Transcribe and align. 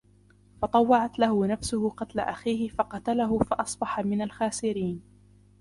فطوعت 0.61 1.19
له 1.19 1.47
نفسه 1.47 1.89
قتل 1.89 2.19
أخيه 2.19 2.67
فقتله 2.69 3.39
فأصبح 3.39 3.99
من 3.99 4.21
الخاسرين 4.21 5.01